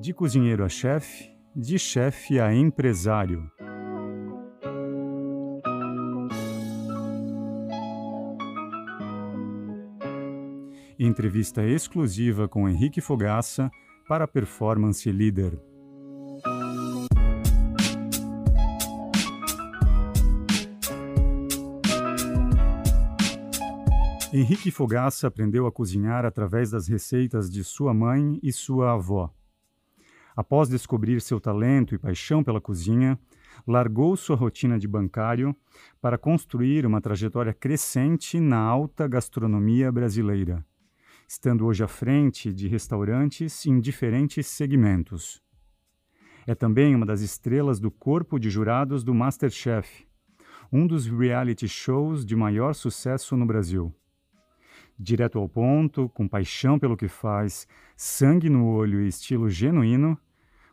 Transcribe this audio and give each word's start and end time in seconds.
De 0.00 0.14
cozinheiro 0.14 0.64
a 0.64 0.68
chefe, 0.70 1.30
de 1.54 1.78
chefe 1.78 2.40
a 2.40 2.54
empresário. 2.54 3.50
Entrevista 10.98 11.62
exclusiva 11.66 12.48
com 12.48 12.66
Henrique 12.66 13.02
Fogaça 13.02 13.70
para 14.08 14.26
Performance 14.26 15.12
Leader. 15.12 15.60
Henrique 24.32 24.70
Fogaça 24.70 25.26
aprendeu 25.26 25.66
a 25.66 25.72
cozinhar 25.72 26.24
através 26.24 26.70
das 26.70 26.88
receitas 26.88 27.50
de 27.50 27.62
sua 27.62 27.92
mãe 27.92 28.40
e 28.42 28.50
sua 28.50 28.94
avó. 28.94 29.30
Após 30.36 30.68
descobrir 30.68 31.20
seu 31.20 31.40
talento 31.40 31.94
e 31.94 31.98
paixão 31.98 32.42
pela 32.42 32.60
cozinha, 32.60 33.18
largou 33.66 34.16
sua 34.16 34.36
rotina 34.36 34.78
de 34.78 34.86
bancário 34.86 35.54
para 36.00 36.18
construir 36.18 36.86
uma 36.86 37.00
trajetória 37.00 37.52
crescente 37.52 38.38
na 38.38 38.58
alta 38.58 39.08
gastronomia 39.08 39.90
brasileira, 39.90 40.64
estando 41.28 41.66
hoje 41.66 41.82
à 41.82 41.88
frente 41.88 42.52
de 42.52 42.68
restaurantes 42.68 43.66
em 43.66 43.80
diferentes 43.80 44.46
segmentos. 44.46 45.42
É 46.46 46.54
também 46.54 46.94
uma 46.94 47.06
das 47.06 47.20
estrelas 47.20 47.78
do 47.78 47.90
corpo 47.90 48.38
de 48.38 48.48
jurados 48.48 49.04
do 49.04 49.14
Masterchef, 49.14 50.06
um 50.72 50.86
dos 50.86 51.06
reality 51.06 51.68
shows 51.68 52.24
de 52.24 52.34
maior 52.36 52.74
sucesso 52.74 53.36
no 53.36 53.44
Brasil 53.44 53.94
direto 55.02 55.38
ao 55.38 55.48
ponto, 55.48 56.10
com 56.10 56.28
paixão 56.28 56.78
pelo 56.78 56.96
que 56.96 57.08
faz, 57.08 57.66
sangue 57.96 58.50
no 58.50 58.66
olho 58.66 59.00
e 59.00 59.08
estilo 59.08 59.48
genuíno, 59.48 60.18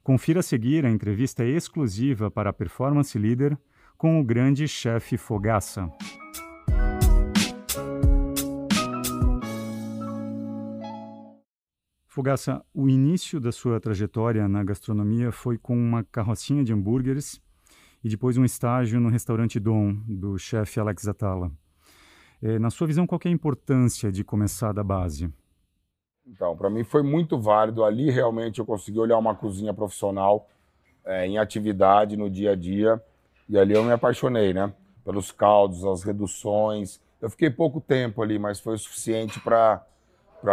confira 0.04 0.42
a 0.42 0.44
seguir 0.44 0.86
a 0.86 0.90
entrevista 0.90 1.46
exclusiva 1.46 2.30
para 2.30 2.50
a 2.50 2.54
Performance 2.54 3.18
Leader 3.18 3.58
com 3.98 4.20
o 4.20 4.24
grande 4.24 4.68
chefe 4.68 5.18
Fogaça. 5.18 5.90
Fogaça, 12.06 12.66
o 12.74 12.90
início 12.90 13.40
da 13.40 13.52
sua 13.52 13.80
trajetória 13.80 14.48
na 14.48 14.64
gastronomia 14.64 15.32
foi 15.32 15.58
com 15.58 15.78
uma 15.78 16.04
carrocinha 16.04 16.64
de 16.64 16.74
hambúrgueres 16.74 17.40
e 18.04 18.10
depois 18.10 18.38
um 18.38 18.44
estágio 18.44 19.00
no 19.00 19.08
restaurante 19.08 19.60
Dom, 19.60 19.94
do 20.08 20.38
chefe 20.38 20.80
Alex 20.80 21.08
Atala. 21.08 21.52
É, 22.42 22.60
na 22.60 22.70
sua 22.70 22.86
visão, 22.86 23.08
qual 23.08 23.20
é 23.26 23.28
a 23.28 23.32
importância 23.32 24.12
de 24.12 24.24
começar 24.24 24.72
da 24.72 24.84
base? 24.84 25.32
Então, 26.26 26.56
para 26.56 26.70
mim 26.70 26.84
foi 26.84 27.02
muito 27.02 27.40
válido. 27.40 27.84
Ali 27.84 28.12
realmente 28.12 28.60
eu 28.60 28.66
consegui 28.66 29.00
olhar 29.00 29.18
uma 29.18 29.34
cozinha 29.34 29.74
profissional 29.74 30.48
é, 31.06 31.26
em 31.26 31.38
atividade 31.38 32.18
no 32.18 32.30
dia 32.30 32.52
a 32.52 32.56
dia. 32.56 33.02
E 33.50 33.58
ali 33.58 33.74
eu 33.74 33.84
me 33.84 33.92
apaixonei, 33.92 34.54
né? 34.54 34.72
Pelos 35.04 35.32
caldos, 35.32 35.86
as 35.86 36.04
reduções. 36.04 37.00
Eu 37.22 37.30
fiquei 37.30 37.50
pouco 37.50 37.80
tempo 37.80 38.22
ali, 38.22 38.38
mas 38.38 38.60
foi 38.60 38.76
o 38.76 38.78
suficiente 38.78 39.40
para 39.40 39.82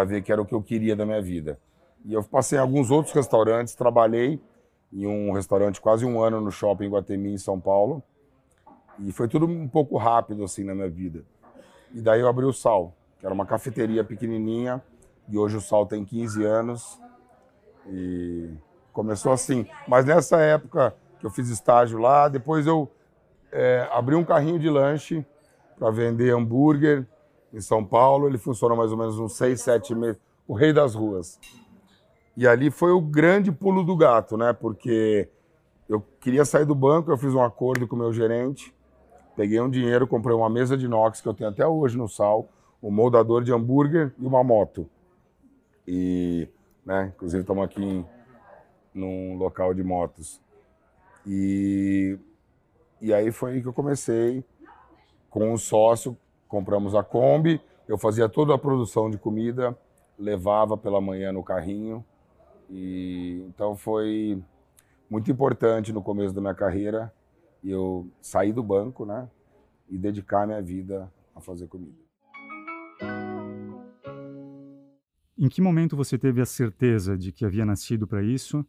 ver 0.07 0.23
que 0.23 0.33
era 0.33 0.41
o 0.41 0.47
que 0.47 0.55
eu 0.55 0.63
queria 0.63 0.97
da 0.97 1.05
minha 1.05 1.21
vida. 1.21 1.59
E 2.05 2.15
eu 2.15 2.23
passei 2.23 2.57
em 2.59 2.61
alguns 2.61 2.91
outros 2.91 3.15
restaurantes, 3.15 3.75
trabalhei 3.75 4.41
em 4.93 5.07
um 5.07 5.33
restaurante 5.33 5.81
quase 5.81 6.07
um 6.07 6.23
ano 6.23 6.41
no 6.41 6.53
shopping 6.53 6.89
Guatemi, 6.89 7.33
em 7.33 7.39
São 7.39 7.61
Paulo. 7.61 8.03
E 9.01 9.11
foi 9.11 9.27
tudo 9.27 9.47
um 9.47 9.67
pouco 9.67 9.97
rápido 9.97 10.45
assim 10.45 10.63
na 10.63 10.75
minha 10.75 10.89
vida. 10.89 11.25
E 11.95 12.01
daí 12.01 12.21
eu 12.21 12.29
abri 12.29 12.45
o 12.45 12.53
Sal, 12.53 12.93
que 13.21 13.25
era 13.25 13.33
uma 13.33 13.47
cafeteria 13.47 14.03
pequenininha, 14.03 14.83
e 15.29 15.39
hoje 15.39 15.57
o 15.57 15.61
Sal 15.61 15.87
tem 15.87 16.05
15 16.05 16.45
anos. 16.45 17.01
E 17.87 18.51
começou 18.93 19.31
assim. 19.31 19.65
Mas 19.87 20.05
nessa 20.05 20.41
época 20.41 20.93
que 21.21 21.25
eu 21.25 21.31
fiz 21.31 21.49
estágio 21.49 21.99
lá, 21.99 22.29
depois 22.29 22.67
eu 22.67 22.91
é, 23.53 23.89
abri 23.93 24.17
um 24.17 24.25
carrinho 24.25 24.59
de 24.59 24.69
lanche 24.69 25.25
para 25.79 25.89
vender 25.93 26.35
hambúrguer 26.35 27.07
em 27.53 27.61
São 27.61 27.85
Paulo. 27.85 28.27
Ele 28.27 28.39
funciona 28.39 28.75
mais 28.75 28.91
ou 28.91 28.99
menos 28.99 29.17
uns 29.21 29.37
6, 29.37 29.61
7 29.61 29.95
meses. 29.95 30.21
O 30.49 30.55
rei 30.55 30.73
das 30.73 30.97
ruas. 30.97 31.39
E 32.37 32.45
ali 32.45 32.73
foi 32.73 32.91
o 32.91 33.01
grande 33.01 33.53
pulo 33.53 33.85
do 33.85 33.97
gato, 33.97 34.37
né? 34.37 34.53
Porque 34.53 35.29
eu 35.89 36.05
queria 36.19 36.45
sair 36.45 36.65
do 36.65 36.75
banco, 36.75 37.13
eu 37.13 37.17
fiz 37.17 37.33
um 37.33 37.43
acordo 37.43 37.87
com 37.87 37.95
o 37.95 37.99
meu 38.01 38.13
gerente 38.13 38.75
Peguei 39.37 39.61
um 39.61 39.69
dinheiro, 39.69 40.07
comprei 40.07 40.35
uma 40.35 40.49
mesa 40.49 40.77
de 40.77 40.85
inox 40.85 41.21
que 41.21 41.29
eu 41.29 41.35
tenho 41.35 41.51
até 41.51 41.67
hoje 41.67 41.99
no 41.99 42.09
Sal, 42.09 42.49
um 42.81 42.91
moldador 42.91 43.43
de 43.43 43.53
hambúrguer 43.53 44.13
e 44.19 44.25
uma 44.25 44.45
moto. 44.45 44.89
E, 45.87 46.49
né, 46.87 47.13
inclusive 47.15 47.41
estamos 47.41 47.65
aqui 47.65 47.83
em, 47.83 48.07
num 48.95 49.37
local 49.37 49.75
de 49.75 49.83
motos. 49.83 50.41
E, 51.27 52.17
e 53.01 53.13
aí 53.13 53.33
foi 53.33 53.55
aí 53.55 53.63
que 53.63 53.67
eu 53.67 53.73
comecei 53.73 54.45
com 55.29 55.53
um 55.53 55.57
sócio, 55.57 56.17
compramos 56.47 56.95
a 56.95 57.03
Kombi, 57.03 57.61
eu 57.89 57.99
fazia 57.99 58.29
toda 58.29 58.55
a 58.55 58.59
produção 58.59 59.11
de 59.11 59.19
comida, 59.19 59.77
levava 60.17 60.77
pela 60.77 61.01
manhã 61.01 61.33
no 61.33 61.43
carrinho. 61.43 62.05
E 62.71 63.45
então 63.49 63.75
foi 63.75 64.41
muito 65.11 65.29
importante 65.31 65.93
no 65.93 66.01
começo 66.01 66.33
da 66.33 66.41
minha 66.41 66.55
carreira 66.55 67.13
eu 67.71 68.11
sair 68.21 68.53
do 68.53 68.63
banco, 68.63 69.07
né? 69.07 69.29
E 69.89 69.97
dedicar 69.97 70.47
minha 70.47 70.61
vida 70.61 71.11
a 71.35 71.41
fazer 71.41 71.67
comida. 71.67 72.05
Em 75.37 75.49
que 75.49 75.61
momento 75.61 75.97
você 75.97 76.17
teve 76.17 76.41
a 76.41 76.47
certeza 76.47 77.19
de 77.19 77.33
que 77.33 77.45
havia 77.45 77.65
nascido 77.65 78.07
para 78.07 78.23
isso 78.23 78.65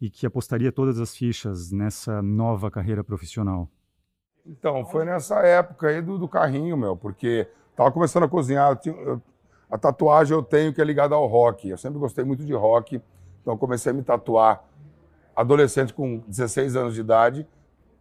e 0.00 0.10
que 0.10 0.26
apostaria 0.26 0.72
todas 0.72 0.98
as 0.98 1.14
fichas 1.14 1.70
nessa 1.70 2.20
nova 2.22 2.70
carreira 2.70 3.04
profissional? 3.04 3.68
Então, 4.44 4.84
foi 4.86 5.04
nessa 5.04 5.40
época 5.40 5.88
aí 5.88 6.02
do, 6.02 6.18
do 6.18 6.26
carrinho, 6.26 6.76
meu, 6.76 6.96
porque 6.96 7.46
tava 7.76 7.92
começando 7.92 8.24
a 8.24 8.28
cozinhar. 8.28 8.80
Eu 8.84 8.94
eu, 8.94 9.22
a 9.70 9.78
tatuagem 9.78 10.36
eu 10.36 10.42
tenho 10.42 10.74
que 10.74 10.80
é 10.80 10.84
ligada 10.84 11.14
ao 11.14 11.26
rock. 11.26 11.68
Eu 11.68 11.78
sempre 11.78 11.98
gostei 11.98 12.24
muito 12.24 12.44
de 12.44 12.52
rock, 12.52 13.00
então 13.40 13.56
comecei 13.56 13.92
a 13.92 13.94
me 13.94 14.02
tatuar 14.02 14.64
adolescente 15.36 15.94
com 15.94 16.18
16 16.26 16.74
anos 16.74 16.94
de 16.94 17.00
idade 17.00 17.46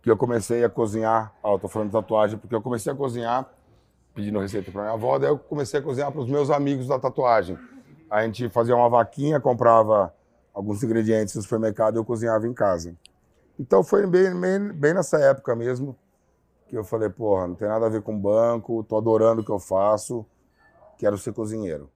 que 0.01 0.09
eu 0.09 0.17
comecei 0.17 0.63
a 0.63 0.69
cozinhar. 0.69 1.33
Ó, 1.43 1.55
eu 1.55 1.59
tô 1.59 1.67
falando 1.67 1.89
de 1.89 1.93
tatuagem 1.93 2.37
porque 2.37 2.55
eu 2.55 2.61
comecei 2.61 2.91
a 2.91 2.95
cozinhar 2.95 3.49
pedindo 4.13 4.39
receita 4.39 4.71
para 4.71 4.81
minha 4.81 4.93
avó, 4.93 5.17
daí 5.17 5.29
eu 5.29 5.37
comecei 5.37 5.79
a 5.79 5.83
cozinhar 5.83 6.11
para 6.11 6.21
os 6.21 6.29
meus 6.29 6.49
amigos 6.49 6.87
da 6.87 6.99
tatuagem. 6.99 7.57
A 8.09 8.23
gente 8.23 8.49
fazia 8.49 8.75
uma 8.75 8.89
vaquinha, 8.89 9.39
comprava 9.39 10.13
alguns 10.53 10.83
ingredientes 10.83 11.35
no 11.35 11.41
supermercado 11.41 11.95
e 11.95 11.99
eu 11.99 12.05
cozinhava 12.05 12.47
em 12.47 12.53
casa. 12.53 12.95
Então 13.57 13.83
foi 13.83 14.05
bem, 14.07 14.37
bem, 14.39 14.73
bem 14.73 14.93
nessa 14.93 15.17
época 15.19 15.55
mesmo 15.55 15.95
que 16.67 16.77
eu 16.77 16.83
falei, 16.83 17.09
porra, 17.09 17.47
não 17.47 17.55
tem 17.55 17.67
nada 17.67 17.85
a 17.87 17.89
ver 17.89 18.01
com 18.01 18.19
banco, 18.19 18.83
tô 18.83 18.97
adorando 18.97 19.41
o 19.41 19.43
que 19.43 19.51
eu 19.51 19.59
faço, 19.59 20.25
quero 20.97 21.17
ser 21.17 21.33
cozinheiro. 21.33 21.89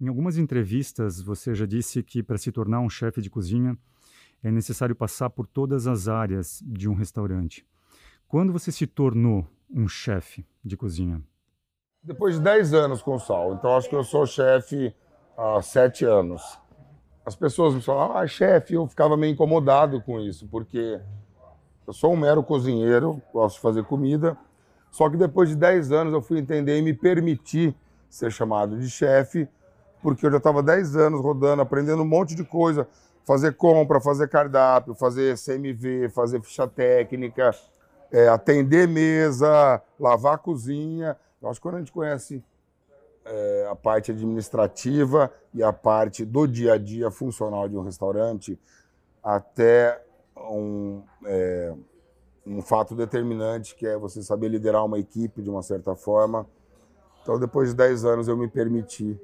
Em 0.00 0.08
algumas 0.08 0.36
entrevistas, 0.38 1.20
você 1.20 1.54
já 1.54 1.66
disse 1.66 2.02
que 2.02 2.22
para 2.22 2.38
se 2.38 2.50
tornar 2.50 2.80
um 2.80 2.88
chefe 2.88 3.20
de 3.20 3.30
cozinha, 3.30 3.78
é 4.42 4.50
necessário 4.50 4.94
passar 4.94 5.30
por 5.30 5.46
todas 5.46 5.86
as 5.86 6.08
áreas 6.08 6.62
de 6.66 6.88
um 6.88 6.94
restaurante. 6.94 7.66
Quando 8.26 8.52
você 8.52 8.72
se 8.72 8.86
tornou 8.86 9.46
um 9.70 9.86
chefe 9.86 10.44
de 10.64 10.76
cozinha? 10.76 11.22
Depois 12.02 12.34
de 12.34 12.40
10 12.40 12.74
anos 12.74 13.02
com 13.02 13.14
o 13.14 13.18
Sal. 13.18 13.54
Então, 13.54 13.76
acho 13.76 13.88
que 13.88 13.94
eu 13.94 14.02
sou 14.02 14.26
chefe 14.26 14.94
há 15.36 15.62
7 15.62 16.04
anos. 16.04 16.42
As 17.24 17.36
pessoas 17.36 17.74
me 17.74 17.80
falavam, 17.80 18.16
ah, 18.16 18.26
chefe, 18.26 18.74
eu 18.74 18.86
ficava 18.88 19.16
meio 19.16 19.32
incomodado 19.32 20.00
com 20.02 20.18
isso, 20.18 20.48
porque 20.48 21.00
eu 21.86 21.92
sou 21.92 22.12
um 22.12 22.16
mero 22.16 22.42
cozinheiro, 22.42 23.22
gosto 23.32 23.56
de 23.56 23.62
fazer 23.62 23.84
comida, 23.84 24.36
só 24.90 25.08
que 25.08 25.16
depois 25.16 25.48
de 25.48 25.54
10 25.54 25.92
anos 25.92 26.12
eu 26.12 26.20
fui 26.20 26.38
entender 26.38 26.78
e 26.78 26.82
me 26.82 26.92
permitir 26.92 27.74
ser 28.10 28.32
chamado 28.32 28.78
de 28.78 28.90
chefe, 28.90 29.48
porque 30.02 30.26
eu 30.26 30.30
já 30.32 30.38
estava 30.38 30.62
10 30.62 30.96
anos 30.96 31.20
rodando, 31.20 31.62
aprendendo 31.62 32.02
um 32.02 32.06
monte 32.06 32.34
de 32.34 32.44
coisa, 32.44 32.88
fazer 33.24 33.54
compra, 33.54 34.00
fazer 34.00 34.28
cardápio, 34.28 34.94
fazer 34.94 35.36
CMV, 35.38 36.08
fazer 36.10 36.40
ficha 36.40 36.66
técnica, 36.66 37.50
é, 38.10 38.28
atender 38.28 38.88
mesa, 38.88 39.80
lavar 39.98 40.34
a 40.34 40.38
cozinha. 40.38 41.16
Eu 41.40 41.48
acho 41.48 41.60
que 41.60 41.62
quando 41.62 41.76
a 41.76 41.78
gente 41.78 41.92
conhece 41.92 42.44
é, 43.24 43.68
a 43.70 43.74
parte 43.74 44.10
administrativa 44.10 45.32
e 45.54 45.62
a 45.62 45.72
parte 45.72 46.24
do 46.24 46.46
dia 46.46 46.74
a 46.74 46.78
dia 46.78 47.10
funcional 47.10 47.68
de 47.68 47.76
um 47.76 47.82
restaurante, 47.82 48.58
até 49.22 50.02
um, 50.36 51.02
é, 51.24 51.72
um 52.46 52.60
fato 52.60 52.94
determinante 52.94 53.74
que 53.74 53.86
é 53.86 53.96
você 53.96 54.22
saber 54.22 54.48
liderar 54.48 54.84
uma 54.84 54.98
equipe 54.98 55.42
de 55.42 55.48
uma 55.48 55.62
certa 55.62 55.94
forma. 55.94 56.46
Então, 57.22 57.38
depois 57.38 57.70
de 57.70 57.76
10 57.76 58.04
anos, 58.04 58.28
eu 58.28 58.36
me 58.36 58.48
permiti 58.48 59.18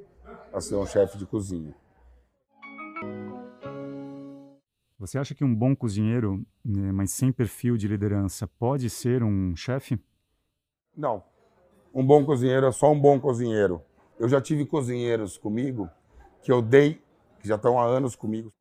a 0.53 0.61
ser 0.61 0.77
um 0.77 0.87
chefe 0.87 1.19
de 1.19 1.27
cozinha. 1.27 1.75
Você 5.09 5.17
acha 5.17 5.35
que 5.35 5.43
um 5.43 5.55
bom 5.55 5.75
cozinheiro, 5.75 6.47
né, 6.63 6.93
mas 6.93 7.13
sem 7.13 7.33
perfil 7.33 7.79
de 7.79 7.89
liderança, 7.89 8.47
pode 8.47 8.91
ser 8.91 9.23
um 9.23 9.57
chefe? 9.57 9.99
Não. 10.95 11.25
Um 11.95 12.05
bom 12.05 12.27
cozinheiro 12.27 12.67
é 12.67 12.73
só 12.73 12.93
um 12.93 13.01
bom 13.01 13.19
cozinheiro. 13.19 13.81
Eu 14.21 14.29
já 14.29 14.39
tive 14.39 14.67
cozinheiros 14.67 15.39
comigo 15.39 15.89
que 16.43 16.53
eu 16.53 16.61
dei, 16.61 17.01
que 17.41 17.49
já 17.49 17.55
estão 17.55 17.81
há 17.81 17.87
anos 17.87 18.15
comigo. 18.15 18.53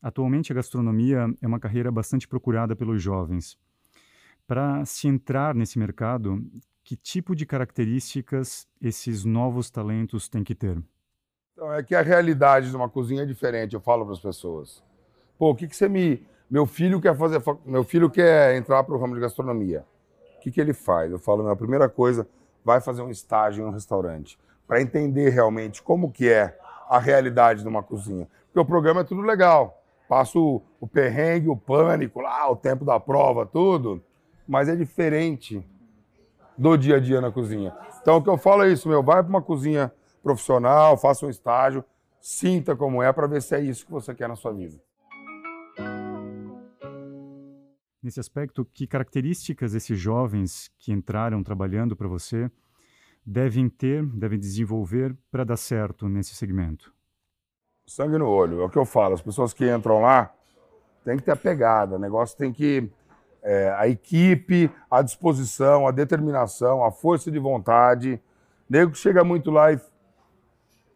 Atualmente, 0.00 0.50
a 0.50 0.54
gastronomia 0.54 1.26
é 1.42 1.46
uma 1.46 1.60
carreira 1.60 1.92
bastante 1.92 2.26
procurada 2.26 2.74
pelos 2.74 3.02
jovens. 3.02 3.58
Para 4.46 4.82
se 4.86 5.06
entrar 5.06 5.54
nesse 5.54 5.78
mercado, 5.78 6.42
que 6.82 6.96
tipo 6.96 7.36
de 7.36 7.44
características 7.44 8.66
esses 8.80 9.26
novos 9.26 9.70
talentos 9.70 10.26
têm 10.26 10.42
que 10.42 10.54
ter? 10.54 10.82
Então, 11.52 11.72
é 11.72 11.82
que 11.82 11.94
a 11.94 12.02
realidade 12.02 12.70
de 12.70 12.76
uma 12.76 12.88
cozinha 12.88 13.22
é 13.22 13.26
diferente, 13.26 13.74
eu 13.74 13.80
falo 13.80 14.04
para 14.04 14.14
as 14.14 14.20
pessoas. 14.20 14.82
Pô, 15.38 15.50
o 15.50 15.54
que, 15.54 15.66
que 15.66 15.76
você 15.76 15.88
me. 15.88 16.26
Meu 16.50 16.66
filho 16.66 17.00
quer 17.00 17.16
fazer. 17.16 17.42
Meu 17.64 17.84
filho 17.84 18.10
quer 18.10 18.56
entrar 18.56 18.82
para 18.84 18.94
o 18.94 18.98
ramo 18.98 19.14
de 19.14 19.20
gastronomia. 19.20 19.84
O 20.36 20.40
que, 20.40 20.50
que 20.50 20.60
ele 20.60 20.72
faz? 20.72 21.10
Eu 21.10 21.18
falo, 21.18 21.46
a 21.48 21.56
primeira 21.56 21.88
coisa, 21.88 22.26
vai 22.64 22.80
fazer 22.80 23.02
um 23.02 23.10
estágio 23.10 23.64
em 23.64 23.68
um 23.68 23.70
restaurante. 23.70 24.38
Para 24.66 24.80
entender 24.80 25.30
realmente 25.30 25.82
como 25.82 26.10
que 26.10 26.28
é 26.28 26.58
a 26.88 26.98
realidade 26.98 27.62
de 27.62 27.68
uma 27.68 27.82
cozinha. 27.82 28.28
Porque 28.46 28.60
o 28.60 28.64
programa 28.64 29.02
é 29.02 29.04
tudo 29.04 29.20
legal. 29.20 29.82
Passo 30.08 30.62
o 30.80 30.86
perrengue, 30.86 31.48
o 31.48 31.56
pânico, 31.56 32.20
lá, 32.20 32.50
o 32.50 32.56
tempo 32.56 32.84
da 32.84 32.98
prova, 32.98 33.46
tudo. 33.46 34.02
Mas 34.48 34.68
é 34.68 34.74
diferente 34.74 35.64
do 36.58 36.76
dia 36.76 36.96
a 36.96 37.00
dia 37.00 37.20
na 37.20 37.30
cozinha. 37.30 37.74
Então 38.02 38.16
o 38.16 38.22
que 38.22 38.28
eu 38.28 38.36
falo 38.36 38.64
é 38.64 38.68
isso, 38.68 38.88
meu, 38.88 39.02
vai 39.02 39.22
para 39.22 39.30
uma 39.30 39.42
cozinha 39.42 39.92
profissional, 40.22 40.96
faça 40.96 41.26
um 41.26 41.30
estágio, 41.30 41.84
sinta 42.20 42.76
como 42.76 43.02
é 43.02 43.12
para 43.12 43.26
ver 43.26 43.42
se 43.42 43.54
é 43.54 43.60
isso 43.60 43.86
que 43.86 43.92
você 43.92 44.14
quer 44.14 44.28
na 44.28 44.36
sua 44.36 44.52
vida. 44.52 44.78
Nesse 48.02 48.18
aspecto, 48.18 48.64
que 48.64 48.86
características 48.86 49.74
esses 49.74 49.98
jovens 49.98 50.70
que 50.78 50.90
entraram 50.90 51.42
trabalhando 51.42 51.94
para 51.94 52.08
você 52.08 52.50
devem 53.24 53.68
ter, 53.68 54.04
devem 54.06 54.38
desenvolver 54.38 55.14
para 55.30 55.44
dar 55.44 55.58
certo 55.58 56.08
nesse 56.08 56.34
segmento? 56.34 56.94
Sangue 57.86 58.16
no 58.18 58.26
olho, 58.26 58.62
é 58.62 58.64
o 58.64 58.70
que 58.70 58.78
eu 58.78 58.86
falo. 58.86 59.14
As 59.14 59.20
pessoas 59.20 59.52
que 59.52 59.70
entram 59.70 60.00
lá 60.00 60.32
têm 61.04 61.16
que 61.16 61.22
ter 61.22 61.32
a 61.32 61.36
pegada, 61.36 61.96
o 61.96 61.98
negócio 61.98 62.36
tem 62.38 62.52
que. 62.52 62.90
É, 63.42 63.70
a 63.78 63.88
equipe, 63.88 64.70
a 64.90 65.00
disposição, 65.00 65.88
a 65.88 65.90
determinação, 65.90 66.84
a 66.84 66.92
força 66.92 67.30
de 67.30 67.38
vontade. 67.38 68.20
Nego 68.68 68.92
que 68.92 68.98
chega 68.98 69.24
muito 69.24 69.50
lá 69.50 69.72
e. 69.72 69.80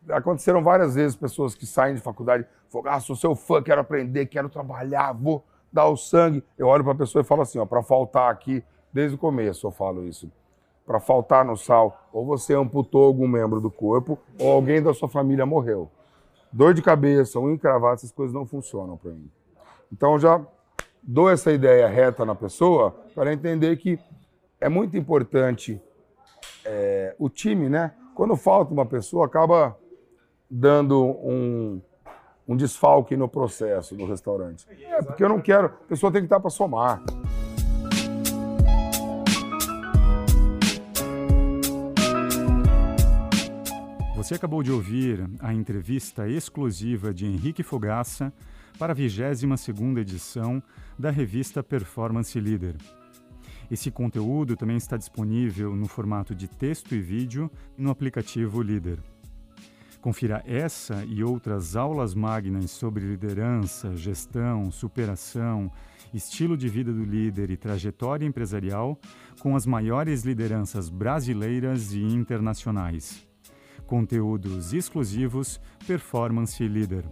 Aconteceram 0.09 0.63
várias 0.63 0.95
vezes 0.95 1.17
pessoas 1.17 1.55
que 1.55 1.67
saem 1.67 1.95
de 1.95 2.01
faculdade, 2.01 2.47
falam, 2.69 2.93
ah, 2.93 3.01
sou 3.01 3.17
seu 3.17 3.35
fã, 3.35 3.63
quero 3.63 3.81
aprender, 3.81 4.27
quero 4.27 4.49
trabalhar, 4.49 5.13
vou 5.13 5.45
dar 5.73 5.87
o 5.87 5.97
sangue. 5.97 6.45
Eu 6.59 6.69
olho 6.69 6.85
para 6.85 6.93
a 6.93 6.97
pessoa 6.97 7.23
e 7.23 7.25
falo 7.25 7.43
assim, 7.43 7.59
ó, 7.59 7.67
para 7.67 7.83
faltar 7.83 8.31
aqui, 8.31 8.63
desde 8.93 9.17
o 9.17 9.19
começo 9.19 9.67
eu 9.67 9.71
falo 9.71 10.07
isso. 10.07 10.31
Para 10.87 11.01
faltar 11.01 11.45
no 11.45 11.57
sal, 11.57 12.09
ou 12.13 12.27
você 12.27 12.55
amputou 12.55 13.05
algum 13.05 13.27
membro 13.27 13.61
do 13.61 13.71
corpo, 13.71 14.19
ou 14.39 14.53
alguém 14.53 14.83
da 14.83 14.93
sua 14.93 15.09
família 15.09 15.47
morreu. 15.47 15.91
Dor 16.53 16.75
de 16.75 16.83
cabeça, 16.83 17.41
um 17.41 17.51
encravado, 17.51 17.95
essas 17.95 18.13
coisas 18.13 18.35
não 18.35 18.45
funcionam 18.47 18.97
para 18.97 19.11
mim. 19.11 19.31
Então 19.91 20.13
eu 20.13 20.19
já 20.19 20.41
dou 21.03 21.31
essa 21.31 21.51
ideia 21.51 21.89
reta 21.89 22.25
na 22.25 22.35
pessoa 22.35 22.95
para 23.15 23.33
entender 23.33 23.77
que 23.77 23.99
é 24.61 24.69
muito 24.69 24.97
importante 24.97 25.81
é, 26.65 27.15
o 27.19 27.29
time, 27.29 27.69
né? 27.69 27.93
Quando 28.15 28.37
falta 28.37 28.73
uma 28.73 28.87
pessoa, 28.87 29.27
acaba 29.27 29.77
dando 30.57 31.03
um, 31.05 31.83
um 32.47 32.57
desfalque 32.57 33.17
no 33.17 33.29
processo 33.29 33.97
do 33.97 34.07
restaurante. 34.07 34.65
É, 34.71 35.03
porque 35.03 35.25
eu 35.25 35.29
não 35.29 35.41
quero. 35.41 35.67
A 35.67 35.89
pessoa 35.89 36.13
tem 36.13 36.21
que 36.21 36.27
estar 36.27 36.39
para 36.39 36.49
somar. 36.49 37.03
Você 44.17 44.37
acabou 44.37 44.63
de 44.63 44.71
ouvir 44.71 45.29
a 45.41 45.53
entrevista 45.53 46.29
exclusiva 46.29 47.13
de 47.13 47.27
Henrique 47.27 47.65
Fogaça 47.65 48.33
para 48.79 48.93
a 48.93 48.97
22ª 48.97 49.99
edição 49.99 50.63
da 50.97 51.11
revista 51.11 51.65
Performance 51.65 52.41
Leader. 52.41 52.77
Esse 53.71 53.91
conteúdo 53.91 54.57
também 54.57 54.77
está 54.77 54.97
disponível 54.97 55.75
no 55.75 55.89
formato 55.89 56.35
de 56.35 56.47
texto 56.47 56.95
e 56.95 57.01
vídeo 57.01 57.51
no 57.77 57.91
aplicativo 57.91 58.63
Leader. 58.63 59.14
Confira 60.05 60.45
essa 60.47 61.03
e 61.07 61.25
outras 61.25 61.77
aulas 61.77 62.15
magnas 62.15 62.73
sobre 62.73 63.03
liderança, 63.03 63.97
gestão, 63.97 64.71
superação, 64.71 65.73
estilo 66.13 66.59
de 66.59 66.69
vida 66.69 66.93
do 66.93 67.03
líder 67.03 67.51
e 67.51 67.57
trajetória 67.57 68.27
empresarial 68.27 69.01
com 69.41 69.57
as 69.57 69.65
maiores 69.65 70.23
lideranças 70.23 70.91
brasileiras 70.91 71.95
e 71.95 72.03
internacionais. 72.03 73.27
Conteúdos 73.87 74.75
exclusivos 74.75 75.59
Performance 75.87 76.63
Leader. 76.69 77.07